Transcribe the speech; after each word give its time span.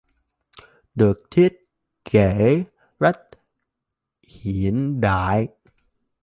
Được 0.95 1.23
thiết 1.31 1.69
kế 2.05 2.63
rất 2.99 3.17
hiện 4.21 5.01
đại 5.01 5.47